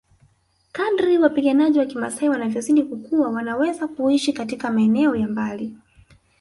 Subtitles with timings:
[0.71, 5.77] Kadri wapiganaji wa kimaasai wanavyozidi kukua wanaweza kuishi katika maeneo ya mbali